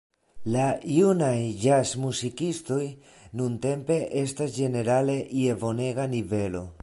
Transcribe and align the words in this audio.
La 0.53 0.61
junaj 0.93 1.35
ĵazmuzikistoj 1.65 2.87
nuntempe 3.41 3.99
estas 4.23 4.57
ĝenerale 4.61 5.19
je 5.43 5.61
bonega 5.65 6.11
nivelo. 6.17 6.69